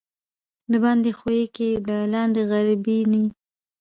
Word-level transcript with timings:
دباندي 0.71 1.11
ښويکى، 1.19 1.69
د 1.87 1.89
لاندي 2.13 2.43
غربينى. 2.51 3.23